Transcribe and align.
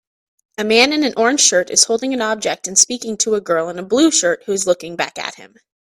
A 0.57 0.63
man 0.63 0.93
in 0.93 1.03
an 1.03 1.13
orange 1.15 1.41
shirt 1.41 1.69
is 1.69 1.83
holding 1.83 2.11
an 2.11 2.23
object 2.23 2.67
and 2.67 2.75
speaking 2.75 3.17
to 3.17 3.35
a 3.35 3.39
girl 3.39 3.69
in 3.69 3.77
a 3.77 3.83
blue 3.85 4.09
shirt 4.09 4.41
who 4.47 4.51
is 4.51 4.65
looking 4.65 4.95
back 4.95 5.19
at 5.19 5.35
him 5.35 5.55